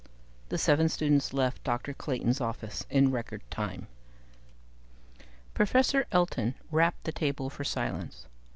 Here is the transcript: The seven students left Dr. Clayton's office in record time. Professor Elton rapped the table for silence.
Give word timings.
The 0.49 0.57
seven 0.57 0.89
students 0.89 1.31
left 1.31 1.63
Dr. 1.63 1.93
Clayton's 1.93 2.41
office 2.41 2.87
in 2.89 3.11
record 3.11 3.43
time. 3.51 3.85
Professor 5.53 6.07
Elton 6.11 6.55
rapped 6.71 7.03
the 7.03 7.11
table 7.11 7.51
for 7.51 7.63
silence. 7.63 8.25